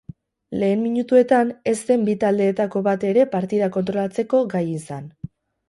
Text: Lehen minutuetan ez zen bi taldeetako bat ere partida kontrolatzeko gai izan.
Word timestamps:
Lehen 0.61 0.79
minutuetan 0.85 1.51
ez 1.73 1.75
zen 1.91 2.07
bi 2.09 2.17
taldeetako 2.25 2.83
bat 2.89 3.07
ere 3.13 3.29
partida 3.37 3.71
kontrolatzeko 3.79 4.43
gai 4.57 4.67
izan. 4.75 5.11